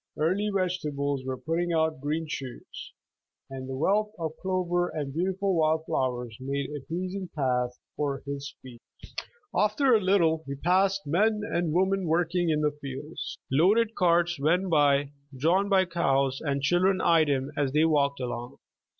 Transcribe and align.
Early 0.17 0.49
vegetables 0.51 1.23
were 1.23 1.37
putting 1.37 1.73
out 1.73 2.01
green 2.01 2.25
shoots, 2.27 2.93
and 3.51 3.69
the 3.69 3.77
wealth 3.77 4.13
of 4.17 4.31
clover 4.41 4.89
and 4.89 5.13
beautiful 5.13 5.53
wild 5.55 5.85
flowers 5.85 6.35
made 6.39 6.71
a 6.71 6.83
pleasing 6.83 7.29
path 7.35 7.77
for 7.95 8.23
his 8.25 8.55
feet. 8.63 8.81
After 9.55 9.93
a 9.93 10.01
lit 10.01 10.17
tle 10.17 10.43
he 10.47 10.55
passed 10.55 11.05
men 11.05 11.41
and 11.45 11.71
women 11.71 12.07
working 12.07 12.49
in 12.49 12.61
the 12.61 12.71
fields. 12.81 13.37
Loaded 13.51 13.93
carts 13.93 14.39
went 14.39 14.71
by 14.71 15.11
drawn 15.37 15.69
by 15.69 15.85
cows, 15.85 16.41
and 16.43 16.63
children 16.63 16.99
eyed 16.99 17.29
him 17.29 17.51
as 17.55 17.71
they 17.71 17.85
walked 17.85 18.19
along. 18.19 18.57